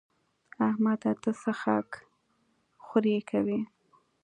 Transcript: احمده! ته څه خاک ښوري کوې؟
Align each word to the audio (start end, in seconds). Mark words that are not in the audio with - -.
احمده! 0.67 1.11
ته 1.21 1.31
څه 1.41 1.51
خاک 1.61 1.89
ښوري 2.85 3.17
کوې؟ 3.29 3.59